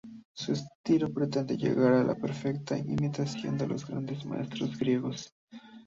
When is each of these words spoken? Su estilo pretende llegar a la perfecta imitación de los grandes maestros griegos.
Su 0.35 0.53
estilo 0.53 1.13
pretende 1.13 1.55
llegar 1.57 1.93
a 1.93 2.03
la 2.03 2.15
perfecta 2.15 2.75
imitación 2.75 3.55
de 3.55 3.67
los 3.67 3.85
grandes 3.87 4.25
maestros 4.25 4.75
griegos. 4.79 5.31